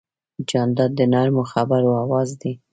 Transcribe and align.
جانداد 0.49 0.91
د 0.99 1.01
نرمو 1.13 1.43
خبرو 1.53 1.91
آواز 2.03 2.29
دی. 2.41 2.53